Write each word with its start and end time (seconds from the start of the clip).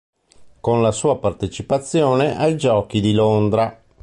Con 0.61 0.81
la 0.81 0.91
sua 0.91 1.19
partecipazione 1.19 2.35
ai 2.35 2.57
Giochi 2.57 3.01
di 3.01 3.13
Londra. 3.13 3.79